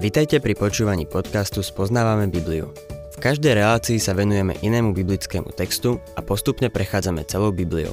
Vitajte 0.00 0.40
pri 0.40 0.56
počúvaní 0.56 1.04
podcastu 1.04 1.60
Spoznávame 1.60 2.24
Bibliu. 2.32 2.72
V 3.12 3.16
každej 3.20 3.52
relácii 3.52 4.00
sa 4.00 4.16
venujeme 4.16 4.56
inému 4.64 4.96
biblickému 4.96 5.52
textu 5.52 6.00
a 6.16 6.24
postupne 6.24 6.72
prechádzame 6.72 7.20
celou 7.28 7.52
Bibliou. 7.52 7.92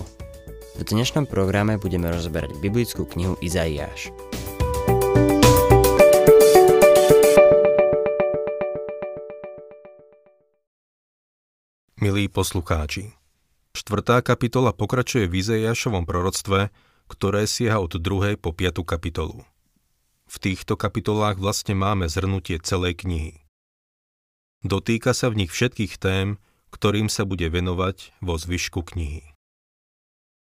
V 0.79 0.88
dnešnom 0.88 1.28
programe 1.28 1.76
budeme 1.76 2.08
rozberať 2.08 2.63
biblickú 2.63 3.04
knihu 3.12 3.35
Izaiáš. 3.44 4.15
Milí 11.99 12.31
poslucháči, 12.31 13.12
štvrtá 13.76 14.24
kapitola 14.24 14.71
pokračuje 14.71 15.28
v 15.28 15.44
Izaiášovom 15.44 16.08
proroctve, 16.08 16.71
ktoré 17.12 17.44
sieha 17.52 17.84
od 17.84 17.99
druhej 17.99 18.39
po 18.39 18.55
piatu 18.55 18.88
kapitolu. 18.88 19.44
V 20.27 20.35
týchto 20.44 20.75
kapitolách 20.75 21.40
vlastne 21.40 21.73
máme 21.73 22.12
zhrnutie 22.12 22.59
celej 22.59 23.08
knihy. 23.08 23.48
Dotýka 24.62 25.16
sa 25.16 25.31
v 25.31 25.44
nich 25.44 25.52
všetkých 25.55 25.95
tém, 25.95 26.35
ktorým 26.76 27.08
sa 27.08 27.23
bude 27.23 27.48
venovať 27.48 28.12
vo 28.20 28.35
zvyšku 28.35 28.84
knihy. 28.84 29.23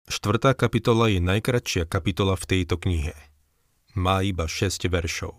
Štvrtá 0.08 0.56
kapitola 0.56 1.12
je 1.12 1.20
najkratšia 1.20 1.84
kapitola 1.88 2.40
v 2.40 2.46
tejto 2.48 2.80
knihe. 2.80 3.16
Má 3.96 4.24
iba 4.24 4.48
6 4.48 4.88
veršov. 4.88 5.36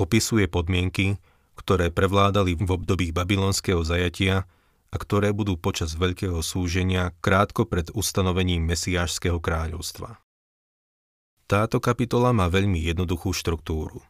Opisuje 0.00 0.48
podmienky, 0.48 1.20
ktoré 1.58 1.90
prevládali 1.92 2.56
v 2.56 2.70
období 2.70 3.10
babylonského 3.10 3.82
zajatia 3.82 4.46
a 4.88 4.96
ktoré 4.96 5.36
budú 5.36 5.60
počas 5.60 5.98
veľkého 5.98 6.40
súženia 6.40 7.12
krátko 7.20 7.68
pred 7.68 7.92
ustanovením 7.92 8.64
Mesiášského 8.64 9.42
kráľovstva. 9.42 10.22
Táto 11.48 11.80
kapitola 11.80 12.36
má 12.36 12.52
veľmi 12.52 12.76
jednoduchú 12.76 13.32
štruktúru. 13.32 14.04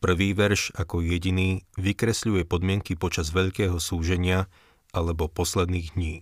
Prvý 0.00 0.32
verš 0.32 0.72
ako 0.72 1.04
jediný 1.04 1.60
vykresľuje 1.76 2.48
podmienky 2.48 2.96
počas 2.96 3.36
veľkého 3.36 3.76
súženia 3.76 4.48
alebo 4.88 5.28
posledných 5.28 5.92
dní. 5.92 6.14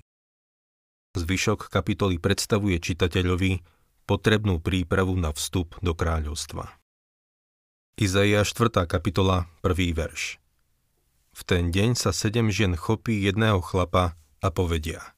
Zvyšok 1.15 1.71
kapitoly 1.71 2.19
predstavuje 2.19 2.75
čitateľovi 2.83 3.63
potrebnú 4.03 4.59
prípravu 4.59 5.15
na 5.15 5.31
vstup 5.31 5.79
do 5.79 5.95
kráľovstva. 5.95 6.75
Izaia 8.03 8.43
4. 8.43 8.83
kapitola, 8.91 9.47
1. 9.63 9.95
verš. 9.95 10.43
V 11.39 11.41
ten 11.47 11.71
deň 11.71 11.95
sa 11.95 12.11
sedem 12.11 12.51
žien 12.51 12.75
chopí 12.75 13.15
jedného 13.15 13.63
chlapa 13.63 14.19
a 14.43 14.49
povedia 14.51 15.15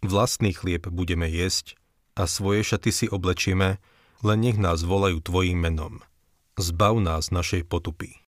Vlastný 0.00 0.56
chlieb 0.56 0.88
budeme 0.88 1.28
jesť 1.28 1.76
a 2.16 2.24
svoje 2.24 2.64
šaty 2.64 2.88
si 2.88 3.06
oblečieme, 3.12 3.76
len 4.22 4.38
nech 4.38 4.58
nás 4.58 4.86
volajú 4.86 5.18
Tvojim 5.18 5.58
menom. 5.58 6.00
Zbav 6.54 7.02
nás 7.02 7.34
našej 7.34 7.66
potupy. 7.66 8.22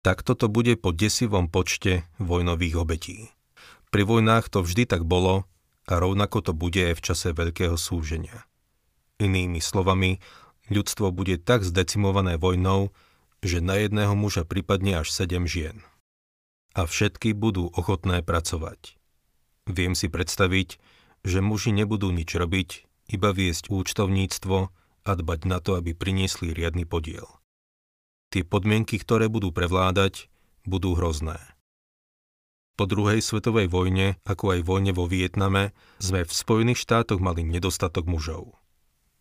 Takto 0.00 0.32
to 0.32 0.48
bude 0.48 0.80
po 0.80 0.96
desivom 0.96 1.52
počte 1.52 2.08
vojnových 2.16 2.74
obetí. 2.80 3.18
Pri 3.92 4.08
vojnách 4.08 4.48
to 4.48 4.64
vždy 4.64 4.88
tak 4.88 5.04
bolo 5.04 5.44
a 5.84 5.92
rovnako 6.00 6.40
to 6.40 6.52
bude 6.56 6.80
aj 6.80 6.96
v 6.96 7.04
čase 7.04 7.28
veľkého 7.36 7.76
súženia. 7.76 8.48
Inými 9.20 9.60
slovami, 9.60 10.22
ľudstvo 10.72 11.12
bude 11.12 11.36
tak 11.36 11.66
zdecimované 11.66 12.40
vojnou, 12.40 12.94
že 13.44 13.60
na 13.60 13.76
jedného 13.76 14.16
muža 14.16 14.48
pripadne 14.48 15.04
až 15.04 15.12
sedem 15.12 15.44
žien. 15.44 15.84
A 16.72 16.86
všetky 16.86 17.34
budú 17.34 17.68
ochotné 17.74 18.22
pracovať. 18.22 18.94
Viem 19.68 19.92
si 19.92 20.08
predstaviť, 20.08 20.80
že 21.26 21.44
muži 21.44 21.74
nebudú 21.74 22.08
nič 22.14 22.32
robiť, 22.32 22.87
iba 23.08 23.32
viesť 23.32 23.72
účtovníctvo 23.72 24.58
a 25.04 25.10
dbať 25.16 25.40
na 25.48 25.58
to, 25.64 25.80
aby 25.80 25.96
priniesli 25.96 26.52
riadny 26.52 26.84
podiel. 26.84 27.26
Tie 28.28 28.44
podmienky, 28.44 29.00
ktoré 29.00 29.32
budú 29.32 29.48
prevládať, 29.50 30.28
budú 30.68 30.92
hrozné. 30.92 31.40
Po 32.78 32.86
druhej 32.86 33.18
svetovej 33.24 33.66
vojne, 33.66 34.20
ako 34.22 34.54
aj 34.54 34.60
vojne 34.62 34.92
vo 34.94 35.08
Vietname, 35.08 35.74
sme 35.98 36.22
v 36.22 36.30
Spojených 36.30 36.84
štátoch 36.84 37.18
mali 37.18 37.42
nedostatok 37.42 38.06
mužov. 38.06 38.54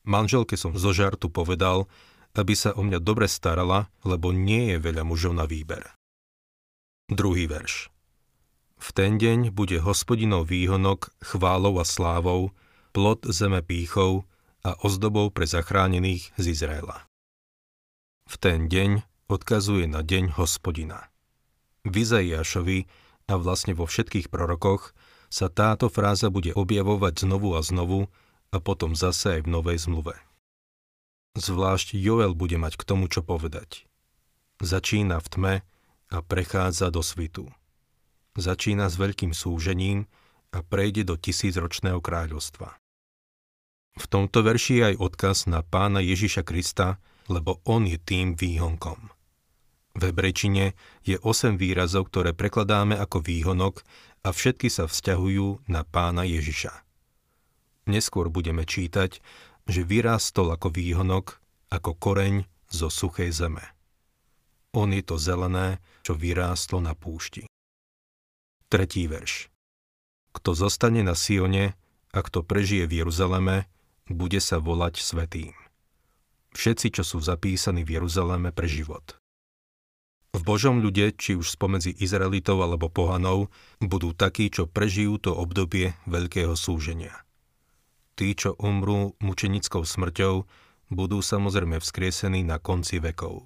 Manželke 0.05 0.59
som 0.59 0.77
zo 0.77 0.93
žartu 0.93 1.31
povedal, 1.31 1.89
aby 2.37 2.53
sa 2.53 2.75
o 2.77 2.85
mňa 2.85 3.01
dobre 3.01 3.25
starala, 3.25 3.89
lebo 4.05 4.29
nie 4.29 4.75
je 4.75 4.77
veľa 4.77 5.01
mužov 5.01 5.33
na 5.33 5.49
výber. 5.49 5.81
Druhý 7.09 7.49
verš. 7.49 7.89
V 8.77 8.87
ten 8.93 9.17
deň 9.17 9.49
bude 9.55 9.81
hospodinov 9.81 10.53
výhonok 10.53 11.09
chválou 11.25 11.81
a 11.81 11.85
slávou, 11.87 12.53
plod 12.97 13.29
zeme 13.29 13.61
pýchou, 13.61 14.25
a 14.65 14.73
ozdobou 14.81 15.29
pre 15.29 15.45
zachránených 15.45 16.33
z 16.33 16.57
Izraela. 16.57 17.05
V 18.25 18.41
ten 18.41 18.65
deň 18.65 19.05
odkazuje 19.29 19.85
na 19.85 20.01
deň 20.01 20.33
hospodina. 20.33 21.13
V 21.85 21.93
Izaiášovi 22.01 22.89
a 23.29 23.37
vlastne 23.37 23.77
vo 23.77 23.85
všetkých 23.85 24.33
prorokoch 24.33 24.97
sa 25.29 25.45
táto 25.45 25.93
fráza 25.93 26.33
bude 26.33 26.57
objavovať 26.57 27.21
znovu 27.21 27.53
a 27.53 27.61
znovu 27.61 28.09
a 28.49 28.57
potom 28.57 28.97
zase 28.97 29.37
aj 29.37 29.41
v 29.45 29.51
Novej 29.53 29.77
zmluve. 29.85 30.17
Zvlášť 31.37 31.93
Joel 31.93 32.33
bude 32.33 32.57
mať 32.57 32.81
k 32.81 32.83
tomu, 32.87 33.13
čo 33.13 33.21
povedať. 33.21 33.85
Začína 34.57 35.21
v 35.21 35.27
tme 35.29 35.55
a 36.09 36.17
prechádza 36.25 36.89
do 36.89 37.05
svitu. 37.05 37.45
Začína 38.33 38.89
s 38.89 38.97
veľkým 38.97 39.37
súžením 39.37 40.09
a 40.49 40.65
prejde 40.65 41.05
do 41.05 41.13
tisícročného 41.13 42.01
kráľovstva. 42.01 42.73
V 43.97 44.05
tomto 44.05 44.45
verši 44.45 44.73
je 44.77 44.83
aj 44.93 44.95
odkaz 45.01 45.37
na 45.49 45.65
pána 45.65 45.99
Ježiša 46.05 46.45
Krista, 46.45 47.01
lebo 47.27 47.59
on 47.65 47.89
je 47.89 47.97
tým 47.97 48.37
výhonkom. 48.37 49.09
V 49.97 50.01
hebrečine 50.13 50.77
je 51.01 51.17
8 51.17 51.57
výrazov, 51.57 52.13
ktoré 52.13 52.37
prekladáme 52.37 52.93
ako 52.93 53.25
výhonok 53.25 53.81
a 54.21 54.29
všetky 54.29 54.69
sa 54.69 54.85
vzťahujú 54.85 55.65
na 55.65 55.81
pána 55.81 56.21
Ježiša. 56.21 56.85
Neskôr 57.89 58.29
budeme 58.29 58.61
čítať, 58.61 59.17
že 59.65 59.81
vyrástol 59.81 60.53
ako 60.53 60.69
výhonok, 60.69 61.41
ako 61.73 61.97
koreň 61.97 62.45
zo 62.69 62.93
suchej 62.93 63.33
zeme. 63.33 63.65
On 64.77 64.93
je 64.93 65.01
to 65.01 65.17
zelené, 65.17 65.81
čo 66.05 66.13
vyrástlo 66.13 66.77
na 66.77 66.93
púšti. 66.93 67.49
Tretí 68.69 69.09
verš. 69.09 69.49
Kto 70.35 70.53
zostane 70.53 71.01
na 71.01 71.17
Sione 71.17 71.73
a 72.13 72.19
kto 72.21 72.45
prežije 72.45 72.85
v 72.85 73.01
Jeruzaleme, 73.01 73.65
bude 74.07 74.39
sa 74.39 74.59
volať 74.59 74.99
svetým. 74.99 75.55
Všetci, 76.55 76.99
čo 76.99 77.03
sú 77.05 77.21
zapísaní 77.21 77.85
v 77.85 78.01
Jeruzaleme 78.01 78.49
pre 78.49 78.65
život. 78.65 79.19
V 80.35 80.41
Božom 80.43 80.83
ľude, 80.83 81.15
či 81.17 81.33
už 81.33 81.55
spomedzi 81.55 81.95
Izraelitov 81.97 82.61
alebo 82.61 82.91
pohanov, 82.91 83.49
budú 83.81 84.13
takí, 84.13 84.51
čo 84.53 84.69
prežijú 84.69 85.17
to 85.17 85.31
obdobie 85.33 85.97
veľkého 86.05 86.53
súženia. 86.53 87.25
Tí, 88.17 88.33
čo 88.33 88.57
umrú 88.57 89.17
mučenickou 89.21 89.85
smrťou, 89.85 90.45
budú 90.89 91.17
samozrejme 91.21 91.81
vzkriesení 91.81 92.41
na 92.45 92.57
konci 92.57 93.01
vekov. 93.01 93.45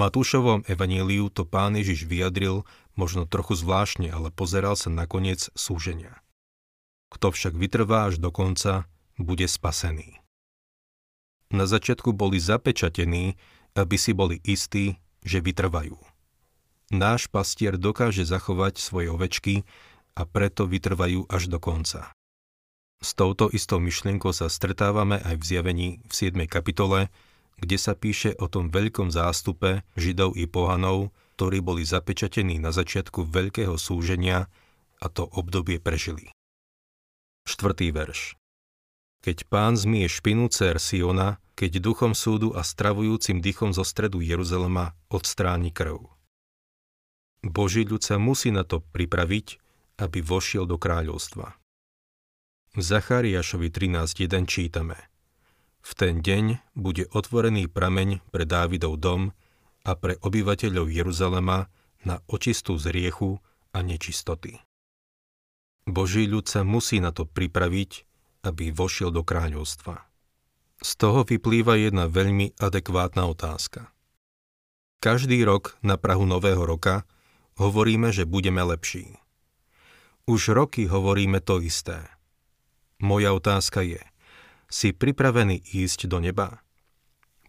Matúšovom 0.00 0.64
evaníliu 0.64 1.28
to 1.28 1.44
pán 1.44 1.76
Ježiš 1.76 2.08
vyjadril 2.08 2.64
možno 2.96 3.28
trochu 3.28 3.58
zvláštne, 3.58 4.08
ale 4.08 4.32
pozeral 4.32 4.78
sa 4.78 4.88
na 4.88 5.04
koniec 5.04 5.52
súženia. 5.52 6.22
Kto 7.10 7.34
však 7.34 7.58
vytrvá 7.58 8.08
až 8.08 8.22
do 8.22 8.30
konca, 8.30 8.86
bude 9.20 9.44
spasený. 9.44 10.18
Na 11.52 11.68
začiatku 11.68 12.16
boli 12.16 12.40
zapečatení, 12.40 13.36
aby 13.76 13.96
si 14.00 14.16
boli 14.16 14.40
istí, 14.42 14.96
že 15.20 15.44
vytrvajú. 15.44 15.98
Náš 16.90 17.30
pastier 17.30 17.78
dokáže 17.78 18.26
zachovať 18.26 18.82
svoje 18.82 19.12
ovečky 19.12 19.62
a 20.18 20.26
preto 20.26 20.66
vytrvajú 20.66 21.28
až 21.30 21.46
do 21.46 21.62
konca. 21.62 22.10
S 23.00 23.14
touto 23.14 23.48
istou 23.48 23.78
myšlienkou 23.78 24.34
sa 24.34 24.50
stretávame 24.50 25.22
aj 25.22 25.38
v 25.38 25.44
zjavení 25.46 25.88
v 26.04 26.12
7. 26.12 26.50
kapitole, 26.50 27.08
kde 27.60 27.76
sa 27.78 27.94
píše 27.94 28.34
o 28.36 28.48
tom 28.48 28.68
veľkom 28.68 29.12
zástupe 29.12 29.86
židov 29.94 30.36
i 30.36 30.44
pohanov, 30.44 31.14
ktorí 31.36 31.64
boli 31.64 31.86
zapečatení 31.86 32.60
na 32.60 32.74
začiatku 32.74 33.24
veľkého 33.24 33.76
súženia 33.80 34.52
a 35.00 35.06
to 35.08 35.24
obdobie 35.24 35.80
prežili. 35.80 36.28
Štvrtý 37.48 37.88
verš. 37.96 38.39
Keď 39.20 39.52
pán 39.52 39.76
zmie 39.76 40.08
špinu 40.08 40.48
cer 40.48 40.80
Siona, 40.80 41.36
keď 41.52 41.84
duchom 41.84 42.16
súdu 42.16 42.56
a 42.56 42.64
stravujúcim 42.64 43.44
dychom 43.44 43.76
zo 43.76 43.84
stredu 43.84 44.24
Jeruzalema 44.24 44.96
odstráni 45.12 45.68
krv. 45.68 46.08
Boží 47.44 47.84
ľud 47.84 48.00
sa 48.00 48.16
musí 48.16 48.48
na 48.48 48.64
to 48.64 48.80
pripraviť, 48.80 49.60
aby 50.00 50.24
vošiel 50.24 50.64
do 50.64 50.80
kráľovstva. 50.80 51.60
V 52.76 52.80
Zachariášovi 52.80 53.68
13.1 53.68 54.48
čítame 54.48 54.96
V 55.84 55.92
ten 55.92 56.24
deň 56.24 56.72
bude 56.72 57.04
otvorený 57.12 57.68
prameň 57.68 58.24
pre 58.32 58.48
Dávidov 58.48 58.96
dom 58.96 59.36
a 59.84 59.92
pre 59.96 60.16
obyvateľov 60.20 60.88
Jeruzalema 60.88 61.68
na 62.08 62.24
očistú 62.24 62.80
z 62.80 62.88
riechu 62.88 63.36
a 63.76 63.84
nečistoty. 63.84 64.60
Boží 65.84 66.24
ľud 66.24 66.48
sa 66.48 66.64
musí 66.64 67.04
na 67.04 67.12
to 67.12 67.28
pripraviť, 67.28 68.09
aby 68.44 68.72
vošiel 68.72 69.12
do 69.12 69.20
kráľovstva. 69.24 70.06
Z 70.80 70.90
toho 70.96 71.28
vyplýva 71.28 71.76
jedna 71.76 72.08
veľmi 72.08 72.56
adekvátna 72.56 73.28
otázka. 73.28 73.92
Každý 75.00 75.40
rok 75.44 75.76
na 75.80 76.00
Prahu 76.00 76.24
Nového 76.24 76.64
roka 76.64 77.08
hovoríme, 77.60 78.12
že 78.12 78.28
budeme 78.28 78.64
lepší. 78.64 79.16
Už 80.24 80.52
roky 80.52 80.88
hovoríme 80.88 81.40
to 81.40 81.60
isté. 81.60 82.04
Moja 83.00 83.32
otázka 83.32 83.80
je, 83.80 84.00
si 84.68 84.92
pripravený 84.92 85.60
ísť 85.72 86.06
do 86.06 86.20
neba? 86.20 86.60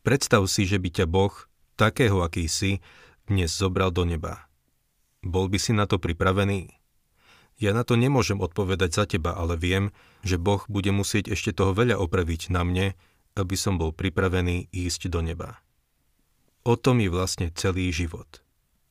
Predstav 0.01 0.41
si, 0.47 0.63
že 0.65 0.81
by 0.81 0.89
ťa 0.89 1.05
Boh, 1.05 1.31
takého 1.77 2.23
aký 2.23 2.49
si, 2.49 2.81
dnes 3.29 3.53
zobral 3.53 3.93
do 3.93 4.07
neba. 4.07 4.49
Bol 5.21 5.45
by 5.47 5.61
si 5.61 5.71
na 5.77 5.85
to 5.85 6.01
pripravený? 6.01 6.80
Ja 7.61 7.77
na 7.77 7.85
to 7.85 7.93
nemôžem 7.93 8.41
odpovedať 8.41 8.89
za 8.97 9.05
teba, 9.05 9.37
ale 9.37 9.53
viem, 9.53 9.93
že 10.25 10.41
Boh 10.41 10.65
bude 10.65 10.89
musieť 10.89 11.29
ešte 11.29 11.53
toho 11.53 11.77
veľa 11.77 12.01
opraviť 12.01 12.49
na 12.49 12.65
mne, 12.65 12.97
aby 13.37 13.53
som 13.53 13.77
bol 13.77 13.93
pripravený 13.93 14.73
ísť 14.73 15.13
do 15.13 15.21
neba. 15.21 15.61
O 16.65 16.73
tom 16.73 16.97
je 16.97 17.13
vlastne 17.13 17.53
celý 17.53 17.93
život. 17.93 18.41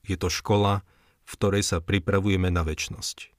Je 0.06 0.14
to 0.14 0.30
škola, 0.30 0.86
v 1.26 1.32
ktorej 1.34 1.66
sa 1.66 1.82
pripravujeme 1.82 2.46
na 2.46 2.62
väčnosť. 2.62 3.34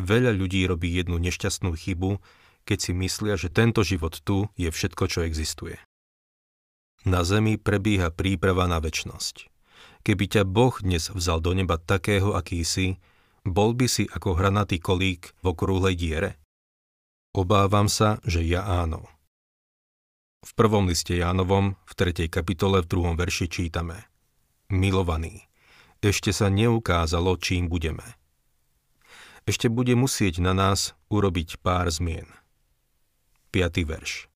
Veľa 0.00 0.32
ľudí 0.32 0.64
robí 0.64 0.96
jednu 0.96 1.20
nešťastnú 1.20 1.76
chybu, 1.76 2.16
keď 2.64 2.78
si 2.80 2.92
myslia, 2.96 3.36
že 3.36 3.52
tento 3.52 3.84
život 3.84 4.16
tu 4.24 4.48
je 4.56 4.68
všetko, 4.68 5.04
čo 5.08 5.24
existuje. 5.28 5.76
Na 7.04 7.24
zemi 7.24 7.60
prebieha 7.60 8.12
príprava 8.12 8.64
na 8.64 8.80
väčnosť. 8.80 9.48
Keby 10.04 10.24
ťa 10.28 10.42
Boh 10.48 10.72
dnes 10.80 11.08
vzal 11.12 11.40
do 11.40 11.52
neba 11.52 11.80
takého, 11.80 12.36
aký 12.36 12.64
si, 12.64 13.00
bol 13.52 13.72
by 13.72 13.86
si 13.88 14.04
ako 14.08 14.36
hranatý 14.36 14.80
kolík 14.80 15.32
v 15.40 15.44
okrúhlej 15.52 15.96
diere? 15.96 16.30
Obávam 17.36 17.86
sa, 17.86 18.18
že 18.24 18.42
ja 18.42 18.64
áno. 18.64 19.04
V 20.46 20.50
prvom 20.54 20.86
liste 20.86 21.18
Jánovom, 21.18 21.74
v 21.84 21.92
3. 21.92 22.30
kapitole 22.30 22.80
v 22.82 22.86
2. 22.86 23.18
verši 23.18 23.46
čítame 23.50 24.06
Milovaní, 24.70 25.48
ešte 25.98 26.30
sa 26.30 26.46
neukázalo, 26.46 27.34
čím 27.42 27.66
budeme. 27.66 28.06
Ešte 29.50 29.66
bude 29.66 29.98
musieť 29.98 30.38
na 30.38 30.54
nás 30.54 30.94
urobiť 31.10 31.58
pár 31.58 31.90
zmien. 31.90 32.28
5. 33.50 33.82
verš 33.82 34.30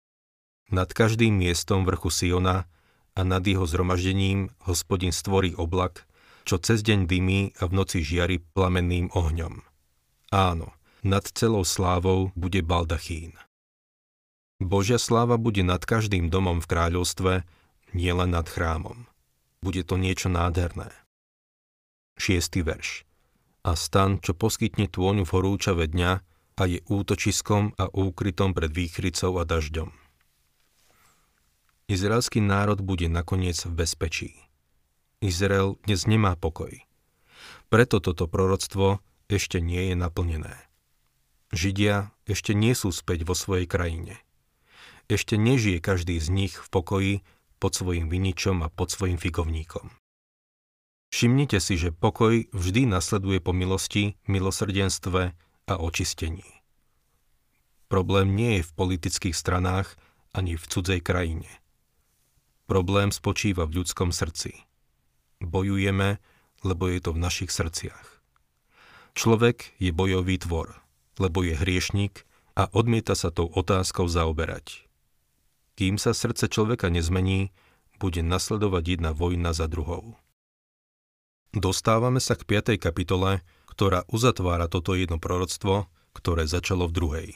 Nad 0.73 0.89
každým 0.95 1.35
miestom 1.35 1.83
vrchu 1.85 2.09
Siona 2.09 2.65
a 3.13 3.21
nad 3.21 3.43
jeho 3.43 3.67
zhromaždením 3.67 4.49
hospodin 4.63 5.11
stvorí 5.11 5.53
oblak, 5.53 6.07
čo 6.43 6.61
cez 6.61 6.81
deň 6.81 7.05
dymí 7.05 7.53
a 7.61 7.67
v 7.69 7.75
noci 7.75 8.01
žiari 8.01 8.41
plamenným 8.53 9.13
ohňom. 9.13 9.61
Áno, 10.31 10.73
nad 11.01 11.25
celou 11.25 11.65
slávou 11.65 12.29
bude 12.37 12.61
baldachín. 12.61 13.33
Božia 14.61 15.01
sláva 15.01 15.41
bude 15.41 15.65
nad 15.65 15.81
každým 15.81 16.29
domom 16.29 16.61
v 16.61 16.69
kráľovstve, 16.69 17.33
nielen 17.97 18.29
nad 18.29 18.45
chrámom. 18.45 19.09
Bude 19.65 19.81
to 19.81 19.97
niečo 19.97 20.29
nádherné. 20.29 20.93
6. 22.21 22.61
verš. 22.61 23.01
A 23.65 23.73
stan, 23.73 24.21
čo 24.21 24.37
poskytne 24.37 24.85
tôňu 24.85 25.25
v 25.25 25.33
horúčave 25.33 25.89
dňa 25.89 26.11
a 26.61 26.63
je 26.69 26.77
útočiskom 26.85 27.73
a 27.81 27.89
úkrytom 27.89 28.53
pred 28.53 28.69
výchrycou 28.69 29.41
a 29.41 29.43
dažďom. 29.49 29.89
Izraelský 31.89 32.37
národ 32.39 32.85
bude 32.85 33.09
nakoniec 33.09 33.57
v 33.65 33.73
bezpečí. 33.73 34.31
Izrael 35.21 35.77
dnes 35.85 36.09
nemá 36.09 36.33
pokoj. 36.35 36.73
Preto 37.69 38.01
toto 38.03 38.27
proroctvo 38.27 38.99
ešte 39.29 39.61
nie 39.61 39.93
je 39.93 39.95
naplnené. 39.95 40.57
Židia 41.53 42.11
ešte 42.27 42.51
nie 42.57 42.75
sú 42.75 42.91
späť 42.91 43.23
vo 43.23 43.37
svojej 43.37 43.69
krajine 43.69 44.19
ešte 45.11 45.35
nežije 45.35 45.83
každý 45.83 46.15
z 46.23 46.31
nich 46.31 46.55
v 46.55 46.67
pokoji 46.71 47.13
pod 47.59 47.75
svojim 47.75 48.07
viničom 48.07 48.63
a 48.63 48.71
pod 48.71 48.95
svojim 48.95 49.19
figovníkom. 49.19 49.91
Všimnite 51.11 51.59
si, 51.59 51.75
že 51.75 51.91
pokoj 51.91 52.47
vždy 52.55 52.87
nasleduje 52.87 53.43
po 53.43 53.51
milosti, 53.51 54.15
milosrdenstve 54.31 55.35
a 55.67 55.73
očistení. 55.75 56.47
Problém 57.91 58.31
nie 58.31 58.63
je 58.63 58.67
v 58.71 58.75
politických 58.79 59.35
stranách 59.35 59.99
ani 60.31 60.55
v 60.55 60.63
cudzej 60.63 61.03
krajine. 61.03 61.51
Problém 62.71 63.11
spočíva 63.11 63.67
v 63.67 63.83
ľudskom 63.83 64.15
srdci. 64.15 64.63
Bojujeme, 65.41 66.21
lebo 66.61 66.85
je 66.87 67.01
to 67.01 67.17
v 67.17 67.21
našich 67.21 67.49
srdciach. 67.49 68.21
Človek 69.17 69.75
je 69.81 69.91
bojový 69.91 70.39
tvor, 70.39 70.79
lebo 71.17 71.43
je 71.43 71.57
hriešnik 71.57 72.23
a 72.55 72.69
odmieta 72.71 73.17
sa 73.17 73.33
tou 73.33 73.49
otázkou 73.49 74.05
zaoberať. 74.07 74.85
Kým 75.75 75.97
sa 75.97 76.13
srdce 76.13 76.47
človeka 76.47 76.93
nezmení, 76.93 77.49
bude 77.97 78.21
nasledovať 78.21 78.83
jedna 78.97 79.11
vojna 79.13 79.53
za 79.53 79.65
druhou. 79.65 80.17
Dostávame 81.51 82.23
sa 82.23 82.39
k 82.39 82.47
5. 82.47 82.79
kapitole, 82.79 83.43
ktorá 83.67 84.07
uzatvára 84.07 84.71
toto 84.71 84.95
jedno 84.95 85.19
proroctvo, 85.19 85.91
ktoré 86.15 86.47
začalo 86.47 86.87
v 86.87 86.95
druhej. 86.95 87.29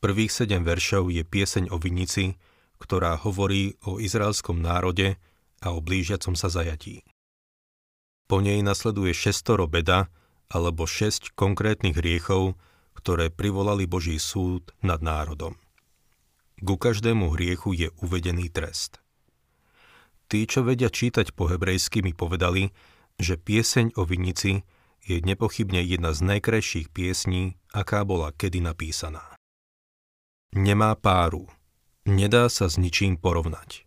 Prvých 0.00 0.32
sedem 0.32 0.64
veršov 0.64 1.08
je 1.12 1.24
pieseň 1.24 1.72
o 1.72 1.80
vinici, 1.80 2.36
ktorá 2.80 3.16
hovorí 3.16 3.76
o 3.88 3.96
izraelskom 4.00 4.60
národe 4.60 5.16
a 5.64 5.72
o 5.72 5.80
blížiacom 5.80 6.36
sa 6.36 6.52
zajatí. 6.52 7.00
Po 8.28 8.44
nej 8.44 8.60
nasleduje 8.60 9.16
šestoro 9.16 9.64
beda, 9.64 10.12
alebo 10.52 10.84
šesť 10.84 11.32
konkrétnych 11.32 11.96
hriechov, 11.96 12.60
ktoré 12.92 13.32
privolali 13.32 13.88
Boží 13.88 14.20
súd 14.20 14.70
nad 14.84 15.00
národom. 15.00 15.56
Ku 16.60 16.76
každému 16.78 17.34
hriechu 17.34 17.74
je 17.74 17.88
uvedený 18.00 18.48
trest. 18.52 19.02
Tí, 20.30 20.48
čo 20.48 20.64
vedia 20.64 20.88
čítať 20.88 21.36
po 21.36 21.52
hebrejsky, 21.52 22.00
mi 22.00 22.16
povedali, 22.16 22.72
že 23.20 23.36
pieseň 23.36 23.98
o 24.00 24.08
vinici 24.08 24.64
je 25.04 25.20
nepochybne 25.20 25.84
jedna 25.84 26.16
z 26.16 26.24
najkrajších 26.24 26.88
piesní, 26.88 27.60
aká 27.76 28.08
bola 28.08 28.32
kedy 28.32 28.64
napísaná. 28.64 29.36
Nemá 30.56 30.96
páru, 30.96 31.50
nedá 32.08 32.48
sa 32.48 32.72
s 32.72 32.80
ničím 32.80 33.20
porovnať. 33.20 33.83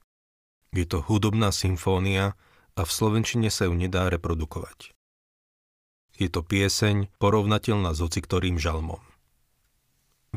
Je 0.77 0.85
to 0.85 1.01
hudobná 1.01 1.49
symfónia 1.49 2.37
a 2.77 2.85
v 2.85 2.91
slovenčine 2.93 3.49
sa 3.49 3.65
ju 3.65 3.73
nedá 3.73 4.13
reprodukovať. 4.13 4.93
Je 6.21 6.29
to 6.29 6.45
pieseň 6.45 7.09
porovnateľná 7.17 7.97
s 7.97 8.05
ktorým 8.05 8.61
žalmom. 8.61 9.01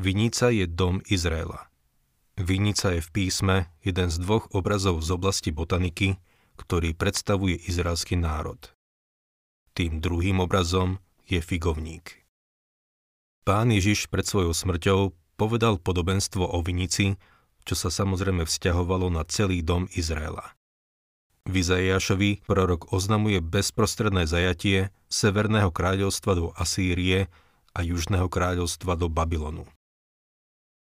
Vinica 0.00 0.48
je 0.48 0.64
dom 0.64 1.04
Izraela. 1.12 1.69
Vinica 2.40 2.96
je 2.96 3.04
v 3.04 3.10
písme 3.12 3.69
jeden 3.84 4.08
z 4.08 4.16
dvoch 4.16 4.48
obrazov 4.56 5.04
z 5.04 5.12
oblasti 5.12 5.52
botaniky, 5.52 6.16
ktorý 6.56 6.97
predstavuje 6.97 7.61
izraelský 7.68 8.16
národ. 8.16 8.56
Tým 9.76 10.00
druhým 10.00 10.40
obrazom 10.40 11.04
je 11.28 11.44
figovník. 11.44 12.25
Pán 13.44 13.68
Ježiš 13.68 14.09
pred 14.09 14.25
svojou 14.25 14.56
smrťou 14.56 15.12
povedal 15.37 15.76
podobenstvo 15.76 16.49
o 16.49 16.64
vinici, 16.64 17.20
čo 17.64 17.75
sa 17.79 17.93
samozrejme 17.93 18.45
vzťahovalo 18.45 19.12
na 19.12 19.23
celý 19.29 19.61
dom 19.61 19.87
Izraela. 19.93 20.57
V 21.49 21.64
prorok 22.45 22.93
oznamuje 22.93 23.40
bezprostredné 23.40 24.29
zajatie 24.29 24.93
Severného 25.09 25.73
kráľovstva 25.73 26.33
do 26.37 26.52
Asýrie 26.55 27.33
a 27.75 27.81
Južného 27.81 28.29
kráľovstva 28.29 28.95
do 28.95 29.09
Babylonu. 29.09 29.67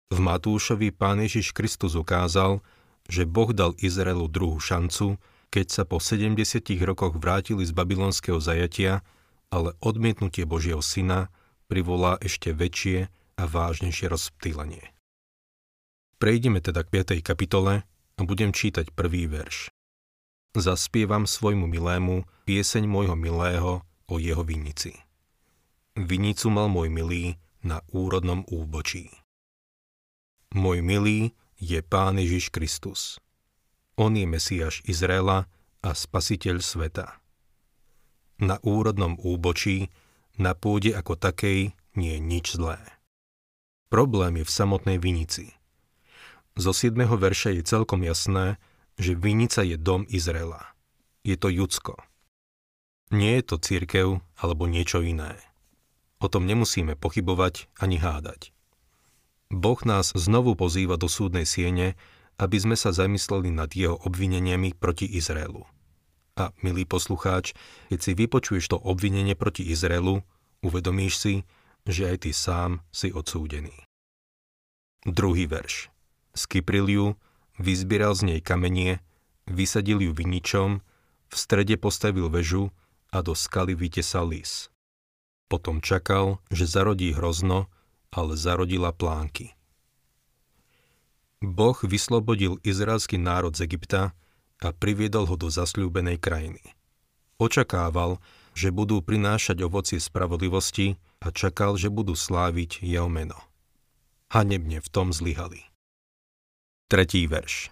V 0.09 0.19
Matúšovi 0.19 0.91
pán 0.91 1.21
Ježiš 1.21 1.53
Kristus 1.53 1.95
ukázal, 1.95 2.65
že 3.09 3.29
Boh 3.29 3.53
dal 3.53 3.77
Izraelu 3.81 4.29
druhú 4.29 4.61
šancu, 4.61 5.17
keď 5.49 5.67
sa 5.73 5.83
po 5.89 6.01
70 6.01 6.37
rokoch 6.85 7.17
vrátili 7.17 7.65
z 7.65 7.73
babylonského 7.73 8.37
zajatia, 8.37 9.01
ale 9.49 9.73
odmietnutie 9.81 10.45
Božieho 10.45 10.85
syna 10.85 11.33
privolá 11.69 12.21
ešte 12.21 12.53
väčšie 12.53 13.09
a 13.41 13.43
vážnejšie 13.49 14.11
rozptýlenie. 14.13 14.98
Prejdeme 16.19 16.59
teda 16.59 16.83
k 16.83 16.99
5. 17.07 17.23
kapitole 17.23 17.87
a 18.19 18.21
budem 18.27 18.51
čítať 18.51 18.91
prvý 18.91 19.31
verš. 19.31 19.71
Zaspievam 20.59 21.31
svojmu 21.31 21.71
milému 21.71 22.27
pieseň 22.43 22.91
môjho 22.91 23.15
milého 23.15 23.87
o 24.11 24.15
jeho 24.19 24.43
vinici. 24.43 24.99
Vinicu 25.95 26.51
mal 26.51 26.67
môj 26.67 26.91
milý 26.91 27.39
na 27.63 27.87
úrodnom 27.95 28.43
úbočí. 28.51 29.15
Môj 30.59 30.83
milý 30.83 31.39
je 31.55 31.79
Pán 31.87 32.19
Ježiš 32.19 32.51
Kristus. 32.51 33.23
On 33.95 34.11
je 34.11 34.27
Mesiáš 34.27 34.83
Izraela 34.91 35.47
a 35.87 35.91
Spasiteľ 35.95 36.59
sveta. 36.59 37.19
Na 38.43 38.59
úrodnom 38.67 39.15
úbočí, 39.23 39.91
na 40.35 40.59
pôde 40.59 40.95
ako 40.99 41.15
takej, 41.15 41.79
nie 41.95 42.15
je 42.15 42.23
nič 42.23 42.47
zlé. 42.59 42.83
Problém 43.87 44.43
je 44.43 44.45
v 44.47 44.55
samotnej 44.55 44.99
vinici. 44.99 45.58
Zo 46.59 46.75
7. 46.75 46.99
verša 47.07 47.55
je 47.55 47.63
celkom 47.63 48.03
jasné, 48.03 48.59
že 48.99 49.15
vinica 49.15 49.63
je 49.63 49.79
dom 49.79 50.03
Izraela. 50.11 50.75
Je 51.23 51.39
to 51.39 51.47
Judsko. 51.55 51.95
Nie 53.15 53.39
je 53.39 53.55
to 53.55 53.57
církev 53.63 54.19
alebo 54.35 54.67
niečo 54.67 54.99
iné. 54.99 55.39
O 56.19 56.27
tom 56.27 56.51
nemusíme 56.51 56.99
pochybovať 56.99 57.71
ani 57.79 58.03
hádať. 58.03 58.51
Boh 59.55 59.79
nás 59.87 60.11
znovu 60.19 60.59
pozýva 60.59 60.99
do 60.99 61.07
súdnej 61.07 61.47
siene, 61.47 61.95
aby 62.43 62.59
sme 62.59 62.75
sa 62.75 62.91
zamysleli 62.91 63.55
nad 63.55 63.71
jeho 63.71 63.95
obvineniami 63.95 64.75
proti 64.75 65.07
Izraelu. 65.07 65.63
A 66.35 66.51
milý 66.67 66.91
poslucháč, 66.91 67.55
keď 67.87 67.99
si 68.03 68.13
vypočuješ 68.19 68.75
to 68.75 68.83
obvinenie 68.83 69.39
proti 69.39 69.63
Izraelu, 69.63 70.27
uvedomíš 70.67 71.15
si, 71.23 71.35
že 71.87 72.11
aj 72.11 72.27
ty 72.27 72.35
sám 72.35 72.83
si 72.91 73.15
odsúdený. 73.15 73.79
Druhý 75.07 75.47
verš. 75.47 75.95
Skypril 76.39 76.87
ju, 76.87 77.07
vyzbieral 77.59 78.15
z 78.15 78.23
nej 78.31 78.41
kamenie, 78.41 79.03
vysadil 79.51 79.99
ju 79.99 80.15
viničom, 80.15 80.79
v 81.29 81.35
strede 81.35 81.75
postavil 81.75 82.31
väžu 82.31 82.71
a 83.11 83.21
do 83.27 83.35
skaly 83.35 83.75
vytesal 83.75 84.31
lis. 84.31 84.71
Potom 85.51 85.83
čakal, 85.83 86.39
že 86.55 86.71
zarodí 86.71 87.11
hrozno, 87.11 87.67
ale 88.15 88.39
zarodila 88.39 88.95
plánky. 88.95 89.59
Boh 91.43 91.79
vyslobodil 91.83 92.59
izraelský 92.63 93.19
národ 93.19 93.55
z 93.55 93.67
Egypta 93.67 94.15
a 94.59 94.69
priviedol 94.75 95.27
ho 95.27 95.37
do 95.39 95.49
zasľúbenej 95.51 96.19
krajiny. 96.19 96.63
Očakával, 97.39 98.19
že 98.59 98.75
budú 98.75 98.99
prinášať 98.99 99.63
ovocie 99.63 100.03
spravodlivosti 100.03 100.99
a 101.23 101.31
čakal, 101.31 101.79
že 101.79 101.95
budú 101.95 102.19
sláviť 102.19 102.83
jeho 102.83 103.07
meno. 103.07 103.39
Hanebne 104.35 104.83
v 104.83 104.89
tom 104.91 105.15
zlyhali. 105.15 105.68
Tretí 106.89 107.29
verš. 107.29 107.69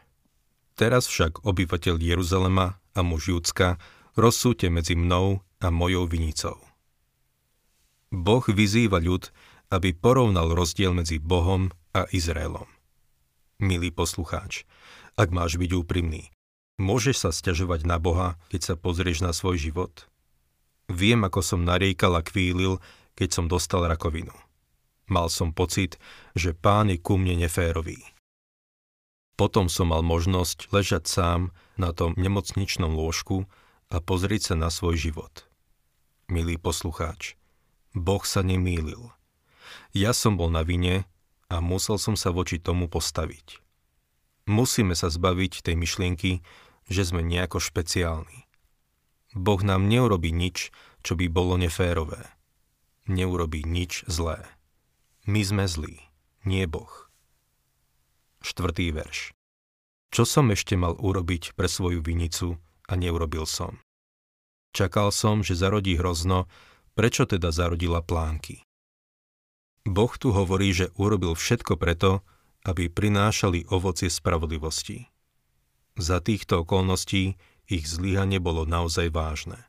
Teraz 0.77 1.09
však 1.09 1.49
obyvateľ 1.49 1.97
Jeruzalema 1.97 2.77
a 2.77 3.01
muž 3.01 3.33
Júcka 3.33 3.81
rozsúte 4.13 4.69
medzi 4.69 4.93
mnou 4.93 5.41
a 5.61 5.69
mojou 5.73 6.05
vinicou. 6.05 6.61
Boh 8.13 8.45
vyzýva 8.45 9.01
ľud, 9.01 9.33
aby 9.73 9.97
porovnal 9.97 10.53
rozdiel 10.53 10.93
medzi 10.93 11.17
Bohom 11.17 11.73
a 11.97 12.05
Izraelom. 12.13 12.69
Milý 13.57 13.89
poslucháč, 13.89 14.69
ak 15.17 15.33
máš 15.33 15.57
byť 15.57 15.73
úprimný, 15.73 16.29
Môžeš 16.77 17.25
sa 17.25 17.31
stiažovať 17.33 17.89
na 17.89 17.97
Boha, 17.97 18.37
keď 18.53 18.61
sa 18.61 18.75
pozrieš 18.77 19.25
na 19.25 19.33
svoj 19.33 19.57
život? 19.57 20.05
Viem, 20.93 21.25
ako 21.25 21.41
som 21.41 21.65
nariekal 21.65 22.13
a 22.13 22.21
kvílil, 22.21 22.85
keď 23.17 23.33
som 23.33 23.49
dostal 23.49 23.89
rakovinu. 23.89 24.37
Mal 25.09 25.33
som 25.33 25.57
pocit, 25.57 25.97
že 26.37 26.53
pán 26.53 26.93
je 26.93 27.01
ku 27.01 27.17
mne 27.17 27.41
neférový. 27.41 27.97
Potom 29.37 29.69
som 29.69 29.93
mal 29.93 30.01
možnosť 30.01 30.73
ležať 30.73 31.05
sám 31.05 31.53
na 31.77 31.93
tom 31.93 32.17
nemocničnom 32.17 32.97
lôžku 32.97 33.45
a 33.93 34.01
pozrieť 34.01 34.53
sa 34.53 34.55
na 34.57 34.73
svoj 34.73 34.97
život. 34.97 35.45
Milý 36.27 36.57
poslucháč, 36.57 37.37
Boh 37.93 38.25
sa 38.25 38.41
nemýlil. 38.41 39.13
Ja 39.93 40.17
som 40.17 40.41
bol 40.41 40.49
na 40.49 40.65
vine 40.65 41.05
a 41.53 41.61
musel 41.61 42.01
som 42.01 42.17
sa 42.17 42.33
voči 42.33 42.59
tomu 42.59 42.89
postaviť. 42.89 43.61
Musíme 44.49 44.97
sa 44.97 45.13
zbaviť 45.13 45.63
tej 45.63 45.77
myšlienky, 45.79 46.33
že 46.87 47.03
sme 47.05 47.23
nejako 47.23 47.61
špeciálni. 47.61 48.47
Boh 49.37 49.61
nám 49.61 49.85
neurobí 49.85 50.33
nič, 50.33 50.73
čo 51.05 51.13
by 51.13 51.29
bolo 51.29 51.61
neférové. 51.61 52.25
Neurobí 53.07 53.63
nič 53.69 54.03
zlé. 54.09 54.43
My 55.29 55.43
sme 55.45 55.69
zlí, 55.69 56.01
nie 56.47 56.65
Boh. 56.65 57.06
Štvrtý 58.43 58.93
verš. 58.93 59.37
Čo 60.13 60.25
som 60.25 60.49
ešte 60.55 60.79
mal 60.79 60.97
urobiť 60.97 61.57
pre 61.59 61.69
svoju 61.69 62.01
vinicu 62.01 62.57
a 62.89 62.93
neurobil 62.95 63.45
som? 63.45 63.83
Čakal 64.73 65.13
som, 65.13 65.41
že 65.41 65.57
zarodí 65.57 65.97
hrozno, 65.97 66.49
prečo 66.93 67.25
teda 67.25 67.53
zarodila 67.53 68.05
plánky? 68.05 68.65
Boh 69.87 70.13
tu 70.19 70.35
hovorí, 70.35 70.75
že 70.75 70.93
urobil 70.99 71.39
všetko 71.39 71.79
preto, 71.79 72.27
aby 72.67 72.91
prinášali 72.91 73.71
ovocie 73.71 74.11
spravodlivosti. 74.11 75.07
Za 75.97 76.19
týchto 76.21 76.67
okolností 76.67 77.39
ich 77.71 77.85
zlyhanie 77.87 78.43
bolo 78.43 78.67
naozaj 78.67 79.09
vážne. 79.15 79.63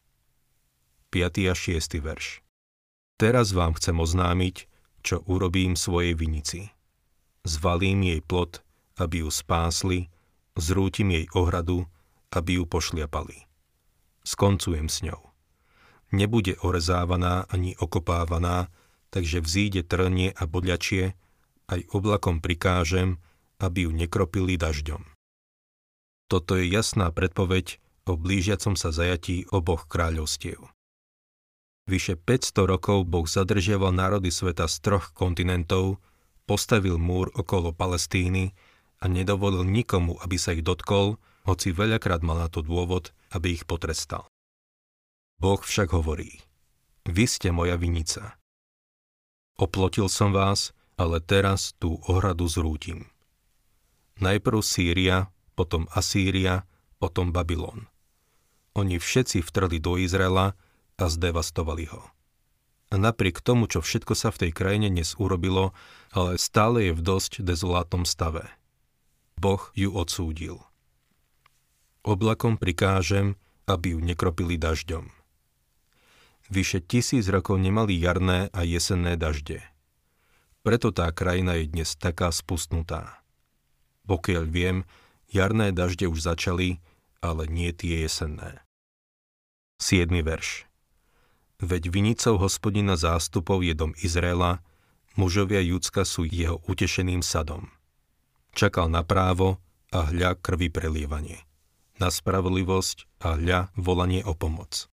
5. 1.13 1.51
a 1.51 1.55
6. 1.55 2.03
verš 2.03 2.43
Teraz 3.17 3.49
vám 3.49 3.73
chcem 3.73 3.97
oznámiť, 3.97 4.69
čo 5.01 5.25
urobím 5.25 5.73
svojej 5.73 6.13
vinici. 6.13 6.69
Zvalím 7.43 8.07
jej 8.07 8.21
plot, 8.21 8.63
aby 8.97 9.21
ju 9.25 9.29
spásli, 9.29 10.09
zrútim 10.57 11.13
jej 11.13 11.29
ohradu, 11.37 11.85
aby 12.33 12.61
ju 12.61 12.63
pošliapali. 12.65 13.45
Skoncujem 14.25 14.89
s 14.89 15.05
ňou. 15.05 15.21
Nebude 16.11 16.55
orezávaná 16.63 17.45
ani 17.51 17.75
okopávaná, 17.75 18.71
takže 19.11 19.43
vzíde 19.43 19.83
trnie 19.83 20.31
a 20.31 20.43
bodľačie, 20.47 21.15
aj 21.67 21.81
oblakom 21.91 22.39
prikážem, 22.39 23.19
aby 23.59 23.87
ju 23.87 23.91
nekropili 23.91 24.55
dažďom. 24.55 25.03
Toto 26.27 26.59
je 26.59 26.67
jasná 26.67 27.11
predpoveď 27.11 27.79
o 28.07 28.15
blížiacom 28.15 28.79
sa 28.79 28.91
zajatí 28.91 29.47
oboch 29.51 29.87
kráľovstiev. 29.87 30.63
Vyše 31.87 32.19
500 32.19 32.67
rokov 32.67 33.07
Boh 33.07 33.23
zadržiaval 33.23 33.95
národy 33.95 34.27
sveta 34.27 34.67
z 34.67 34.75
troch 34.83 35.15
kontinentov, 35.15 36.03
postavil 36.47 36.95
múr 36.95 37.29
okolo 37.35 37.75
Palestíny 37.75 38.55
a 39.03 39.11
nedovolil 39.11 39.67
nikomu, 39.67 40.17
aby 40.23 40.39
sa 40.39 40.55
ich 40.55 40.63
dotkol, 40.63 41.19
hoci 41.45 41.75
veľakrát 41.75 42.23
mal 42.23 42.39
na 42.41 42.49
to 42.49 42.63
dôvod, 42.63 43.13
aby 43.35 43.59
ich 43.59 43.67
potrestal. 43.67 44.25
Boh 45.37 45.61
však 45.61 45.93
hovorí, 45.93 46.41
vy 47.05 47.29
ste 47.29 47.53
moja 47.53 47.77
vinica. 47.77 48.39
Oplotil 49.59 50.09
som 50.09 50.33
vás, 50.33 50.73
ale 50.97 51.21
teraz 51.21 51.77
tú 51.77 52.01
ohradu 52.09 52.49
zrútim. 52.49 53.05
Najprv 54.17 54.65
Sýria, 54.65 55.29
potom 55.53 55.85
Asýria, 55.93 56.65
potom 56.97 57.29
Babylon. 57.29 57.85
Oni 58.73 58.97
všetci 58.97 59.45
vtrli 59.45 59.77
do 59.77 59.97
Izraela 60.01 60.57
a 60.97 61.05
zdevastovali 61.05 61.85
ho. 61.93 62.16
A 62.87 62.95
napriek 62.95 63.43
tomu, 63.43 63.67
čo 63.67 63.83
všetko 63.83 64.15
sa 64.15 64.31
v 64.31 64.47
tej 64.47 64.51
krajine 64.55 64.87
dnes 64.87 65.15
urobilo, 65.19 65.75
ale 66.15 66.39
stále 66.39 66.91
je 66.91 66.93
v 66.95 67.01
dosť 67.03 67.43
dezolátnom 67.43 68.07
stave. 68.07 68.47
Boh 69.35 69.59
ju 69.75 69.91
odsúdil. 69.91 70.63
Oblakom 72.07 72.55
prikážem, 72.55 73.35
aby 73.67 73.93
ju 73.95 73.99
nekropili 73.99 74.55
dažďom. 74.55 75.11
Vyše 76.47 76.79
tisíc 76.79 77.27
rokov 77.27 77.59
nemali 77.59 77.99
jarné 77.99 78.47
a 78.55 78.63
jesenné 78.63 79.19
dažde. 79.19 79.59
Preto 80.63 80.95
tá 80.95 81.11
krajina 81.11 81.59
je 81.59 81.67
dnes 81.67 81.91
taká 81.99 82.31
spustnutá. 82.31 83.19
Pokiaľ 84.07 84.43
viem, 84.47 84.87
Jarné 85.27 85.75
dažde 85.75 86.07
už 86.07 86.23
začali, 86.23 86.79
ale 87.19 87.51
nie 87.51 87.75
tie 87.75 88.07
jesenné. 88.07 88.63
7. 89.83 90.07
verš 90.23 90.66
Veď 91.57 91.89
vinicou 91.89 92.37
hospodina 92.37 92.93
zástupov 92.93 93.65
je 93.65 93.73
dom 93.73 93.97
Izraela, 94.05 94.61
mužovia 95.17 95.57
Judska 95.65 96.05
sú 96.05 96.29
jeho 96.29 96.61
utešeným 96.69 97.25
sadom. 97.25 97.73
Čakal 98.53 98.93
na 98.93 99.01
právo 99.01 99.57
a 99.89 100.05
hľa 100.05 100.37
krvi 100.37 100.69
prelievanie, 100.69 101.41
na 101.97 102.13
spravodlivosť 102.13 103.09
a 103.25 103.41
hľa 103.41 103.59
volanie 103.73 104.21
o 104.21 104.37
pomoc. 104.37 104.85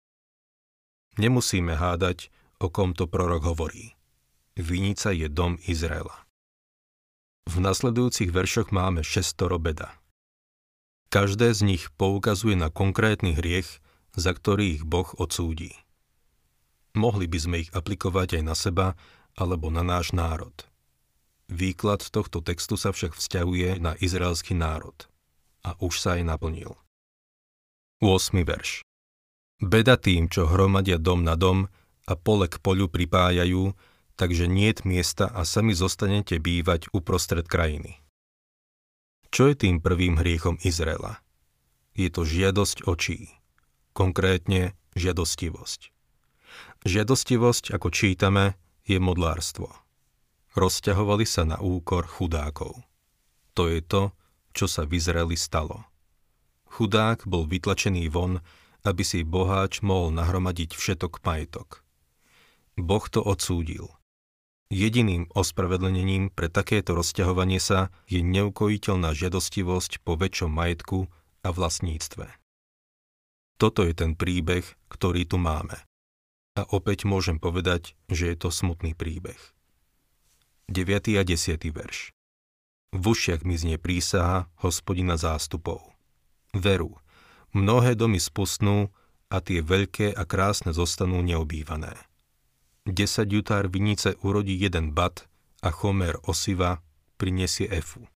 Nemusíme 1.20 1.76
hádať, 1.76 2.32
o 2.64 2.72
kom 2.72 2.96
to 2.96 3.04
prorok 3.04 3.52
hovorí. 3.52 3.92
Vinica 4.56 5.12
je 5.12 5.28
dom 5.28 5.60
Izraela. 5.68 6.24
V 7.44 7.60
nasledujúcich 7.60 8.32
veršoch 8.32 8.72
máme 8.72 9.04
šestoro 9.04 9.60
beda. 9.60 9.92
Každé 11.12 11.52
z 11.52 11.60
nich 11.62 11.92
poukazuje 12.00 12.56
na 12.56 12.72
konkrétny 12.72 13.36
hriech, 13.36 13.84
za 14.16 14.32
ktorý 14.32 14.80
ich 14.80 14.82
Boh 14.88 15.06
odsúdi. 15.20 15.83
Mohli 16.94 17.26
by 17.26 17.38
sme 17.42 17.56
ich 17.66 17.70
aplikovať 17.74 18.38
aj 18.38 18.42
na 18.46 18.54
seba 18.54 18.86
alebo 19.34 19.66
na 19.70 19.82
náš 19.82 20.14
národ. 20.14 20.54
Výklad 21.50 22.06
tohto 22.06 22.40
textu 22.40 22.78
sa 22.78 22.94
však 22.94 23.18
vzťahuje 23.18 23.82
na 23.82 23.98
izraelský 23.98 24.54
národ. 24.54 24.94
A 25.66 25.74
už 25.82 25.98
sa 25.98 26.16
aj 26.16 26.22
naplnil. 26.24 26.78
8. 27.98 28.36
verš 28.46 28.86
Beda 29.58 29.96
tým, 29.96 30.28
čo 30.28 30.46
hromadia 30.50 31.00
dom 31.00 31.24
na 31.24 31.34
dom 31.38 31.66
a 32.04 32.12
pole 32.14 32.50
k 32.50 32.60
poľu 32.60 32.90
pripájajú, 32.90 33.72
takže 34.14 34.44
niet 34.50 34.84
miesta 34.84 35.30
a 35.30 35.46
sami 35.46 35.72
zostanete 35.72 36.38
bývať 36.38 36.92
uprostred 36.92 37.48
krajiny. 37.48 37.98
Čo 39.34 39.50
je 39.50 39.54
tým 39.58 39.82
prvým 39.82 40.20
hriechom 40.20 40.60
Izraela? 40.62 41.18
Je 41.94 42.10
to 42.10 42.26
žiadosť 42.26 42.86
očí, 42.86 43.30
konkrétne 43.94 44.74
žiadostivosť. 44.94 45.93
Žiadostivosť, 46.84 47.72
ako 47.72 47.88
čítame, 47.90 48.58
je 48.84 49.00
modlárstvo. 49.00 49.72
Rozťahovali 50.54 51.26
sa 51.26 51.48
na 51.48 51.58
úkor 51.58 52.06
chudákov. 52.06 52.84
To 53.58 53.70
je 53.70 53.80
to, 53.80 54.12
čo 54.54 54.70
sa 54.70 54.86
v 54.86 55.00
stalo. 55.34 55.86
Chudák 56.70 57.26
bol 57.26 57.46
vytlačený 57.46 58.10
von, 58.10 58.42
aby 58.84 59.02
si 59.02 59.24
boháč 59.24 59.80
mohol 59.80 60.12
nahromadiť 60.12 60.76
všetok 60.76 61.22
majetok. 61.24 61.82
Boh 62.76 63.06
to 63.08 63.22
odsúdil– 63.22 63.88
Jediným 64.74 65.30
ospravedlenením 65.30 66.34
pre 66.34 66.50
takéto 66.50 66.98
rozťahovanie 66.98 67.62
sa 67.62 67.94
je 68.10 68.26
neukojiteľná 68.26 69.14
žiadostivosť 69.14 70.02
po 70.02 70.18
väčšom 70.18 70.50
majetku 70.50 71.06
a 71.46 71.48
vlastníctve. 71.54 72.26
Toto 73.54 73.86
je 73.86 73.94
ten 73.94 74.18
príbeh, 74.18 74.66
ktorý 74.90 75.30
tu 75.30 75.38
máme. 75.38 75.78
A 76.54 76.62
opäť 76.70 77.02
môžem 77.02 77.42
povedať, 77.42 77.98
že 78.06 78.30
je 78.30 78.36
to 78.38 78.54
smutný 78.54 78.94
príbeh. 78.94 79.38
9. 80.70 81.18
a 81.18 81.22
10. 81.26 81.58
verš 81.74 82.14
V 82.94 83.02
ušiach 83.02 83.42
mi 83.42 83.58
znie 83.58 83.74
prísaha 83.74 84.46
hospodina 84.62 85.18
zástupov. 85.18 85.82
Veru, 86.54 86.94
mnohé 87.50 87.98
domy 87.98 88.22
spustnú 88.22 88.94
a 89.34 89.42
tie 89.42 89.66
veľké 89.66 90.14
a 90.14 90.22
krásne 90.22 90.70
zostanú 90.70 91.26
neobývané. 91.26 91.98
10 92.86 93.34
jutár 93.34 93.66
vinice 93.66 94.14
urodí 94.22 94.54
jeden 94.54 94.94
bat 94.94 95.26
a 95.58 95.74
chomer 95.74 96.14
osiva 96.22 96.86
prinesie 97.18 97.66
efu. 97.66 98.06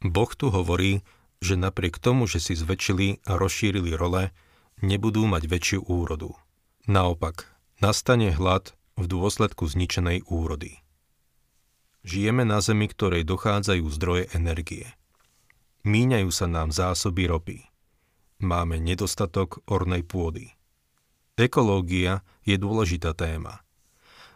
Boh 0.00 0.32
tu 0.32 0.48
hovorí, 0.48 1.04
že 1.44 1.60
napriek 1.60 2.00
tomu, 2.00 2.24
že 2.24 2.40
si 2.40 2.56
zväčšili 2.56 3.28
a 3.28 3.36
rozšírili 3.36 3.92
role, 3.92 4.32
nebudú 4.80 5.28
mať 5.28 5.42
väčšiu 5.44 5.80
úrodu. 5.84 6.32
Naopak, 6.90 7.46
nastane 7.78 8.34
hlad 8.34 8.74
v 8.98 9.06
dôsledku 9.06 9.62
zničenej 9.70 10.26
úrody. 10.26 10.82
Žijeme 12.02 12.42
na 12.42 12.58
zemi, 12.58 12.90
ktorej 12.90 13.22
dochádzajú 13.22 13.86
zdroje 13.94 14.24
energie. 14.34 14.90
Míňajú 15.86 16.30
sa 16.34 16.50
nám 16.50 16.74
zásoby 16.74 17.30
ropy. 17.30 17.58
Máme 18.42 18.82
nedostatok 18.82 19.62
ornej 19.70 20.02
pôdy. 20.02 20.50
Ekológia 21.38 22.26
je 22.42 22.58
dôležitá 22.58 23.14
téma. 23.14 23.62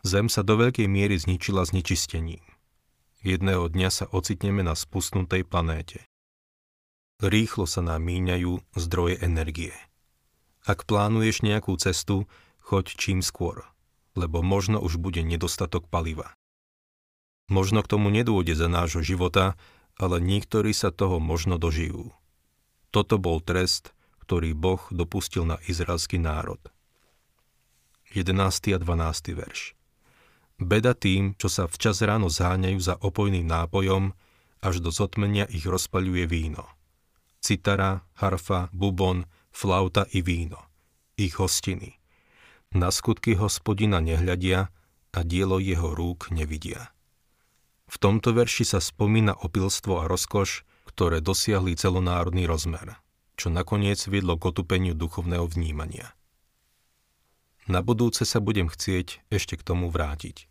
Zem 0.06 0.30
sa 0.30 0.46
do 0.46 0.54
veľkej 0.54 0.86
miery 0.86 1.18
zničila 1.18 1.66
znečistením. 1.66 2.46
Jedného 3.26 3.66
dňa 3.66 3.90
sa 3.90 4.06
ocitneme 4.14 4.62
na 4.62 4.78
spustnutej 4.78 5.42
planéte 5.42 6.06
rýchlo 7.22 7.64
sa 7.64 7.80
nám 7.80 8.04
míňajú 8.04 8.60
zdroje 8.76 9.20
energie. 9.24 9.72
Ak 10.64 10.88
plánuješ 10.88 11.44
nejakú 11.44 11.76
cestu, 11.76 12.24
choď 12.64 12.96
čím 12.96 13.20
skôr, 13.20 13.68
lebo 14.16 14.40
možno 14.40 14.80
už 14.80 14.96
bude 14.96 15.20
nedostatok 15.20 15.92
paliva. 15.92 16.32
Možno 17.52 17.84
k 17.84 17.92
tomu 17.92 18.08
nedôjde 18.08 18.56
za 18.56 18.72
nášho 18.72 19.04
života, 19.04 19.60
ale 20.00 20.16
niektorí 20.18 20.72
sa 20.72 20.88
toho 20.88 21.20
možno 21.20 21.60
dožijú. 21.60 22.16
Toto 22.88 23.20
bol 23.20 23.44
trest, 23.44 23.92
ktorý 24.24 24.56
Boh 24.56 24.80
dopustil 24.88 25.44
na 25.44 25.60
izraelský 25.68 26.16
národ. 26.16 26.58
11. 28.16 28.32
a 28.72 28.78
12. 28.80 29.36
verš 29.36 29.76
Beda 30.56 30.96
tým, 30.96 31.36
čo 31.36 31.52
sa 31.52 31.68
včas 31.68 32.00
ráno 32.00 32.32
zháňajú 32.32 32.78
za 32.80 32.94
opojným 32.96 33.44
nápojom, 33.44 34.16
až 34.64 34.80
do 34.80 34.88
zotmenia 34.88 35.44
ich 35.52 35.68
rozpaľuje 35.68 36.24
víno 36.24 36.64
citara, 37.44 38.00
harfa, 38.16 38.72
bubon, 38.72 39.28
flauta 39.52 40.08
i 40.16 40.24
víno. 40.24 40.56
Ich 41.20 41.36
hostiny. 41.36 42.00
Na 42.74 42.90
skutky 42.90 43.38
hospodina 43.38 44.02
nehľadia 44.02 44.66
a 45.14 45.20
dielo 45.22 45.62
jeho 45.62 45.94
rúk 45.94 46.34
nevidia. 46.34 46.90
V 47.86 47.96
tomto 48.02 48.34
verši 48.34 48.66
sa 48.66 48.82
spomína 48.82 49.30
opilstvo 49.30 50.02
a 50.02 50.10
rozkoš, 50.10 50.66
ktoré 50.90 51.22
dosiahli 51.22 51.78
celonárodný 51.78 52.50
rozmer, 52.50 52.98
čo 53.38 53.46
nakoniec 53.46 54.02
viedlo 54.10 54.34
k 54.34 54.50
otupeniu 54.50 54.90
duchovného 54.98 55.46
vnímania. 55.46 56.18
Na 57.70 57.78
budúce 57.78 58.26
sa 58.26 58.42
budem 58.42 58.66
chcieť 58.66 59.22
ešte 59.30 59.54
k 59.54 59.62
tomu 59.62 59.86
vrátiť. 59.86 60.50